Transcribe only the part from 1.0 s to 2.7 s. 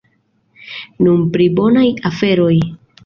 Nun pri bonaj aferoj.